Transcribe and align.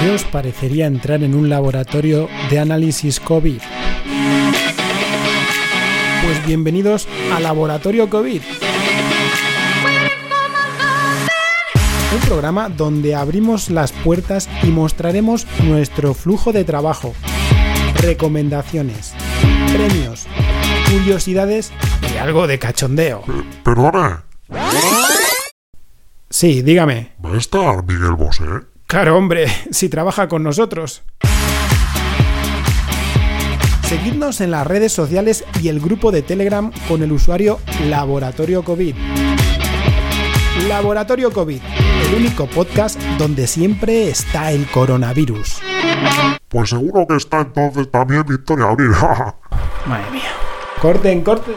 ¿Qué 0.00 0.10
os 0.10 0.24
parecería 0.24 0.86
entrar 0.86 1.22
en 1.22 1.34
un 1.34 1.50
laboratorio 1.50 2.28
de 2.48 2.58
análisis 2.58 3.20
COVID? 3.20 3.60
Pues 6.24 6.46
bienvenidos 6.46 7.06
a 7.34 7.38
Laboratorio 7.40 8.08
COVID. 8.08 8.40
Un 12.14 12.20
programa 12.26 12.70
donde 12.70 13.14
abrimos 13.14 13.68
las 13.68 13.92
puertas 13.92 14.48
y 14.62 14.68
mostraremos 14.68 15.46
nuestro 15.64 16.14
flujo 16.14 16.52
de 16.52 16.64
trabajo, 16.64 17.14
recomendaciones, 18.00 19.12
premios, 19.70 20.26
curiosidades 20.90 21.72
y 22.12 22.16
algo 22.16 22.46
de 22.46 22.58
cachondeo. 22.58 23.22
Perdona, 23.62 24.24
Sí, 26.30 26.62
dígame. 26.62 27.12
¿va 27.22 27.34
a 27.34 27.36
estar 27.38 27.84
Miguel 27.84 28.14
Bosé? 28.14 28.44
Claro, 28.90 29.16
hombre, 29.16 29.46
si 29.70 29.88
trabaja 29.88 30.26
con 30.26 30.42
nosotros. 30.42 31.04
Seguidnos 33.84 34.40
en 34.40 34.50
las 34.50 34.66
redes 34.66 34.92
sociales 34.92 35.44
y 35.62 35.68
el 35.68 35.78
grupo 35.80 36.10
de 36.10 36.22
Telegram 36.22 36.72
con 36.88 37.02
el 37.04 37.12
usuario 37.12 37.60
Laboratorio 37.84 38.64
COVID. 38.64 38.96
Laboratorio 40.68 41.30
COVID, 41.32 41.60
el 42.08 42.14
único 42.16 42.46
podcast 42.46 43.00
donde 43.16 43.46
siempre 43.46 44.08
está 44.08 44.50
el 44.50 44.66
coronavirus. 44.66 45.60
Pues 46.48 46.70
seguro 46.70 47.06
que 47.06 47.14
está 47.14 47.42
entonces 47.42 47.88
también 47.92 48.24
Victoria 48.26 48.66
Abril. 48.70 48.90
Madre 49.86 50.10
mía. 50.10 50.32
Corten, 50.80 51.22
corten. 51.22 51.54